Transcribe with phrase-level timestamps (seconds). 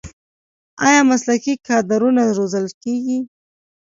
[0.87, 3.19] آیا مسلکي کادرونه روزل کیږي؟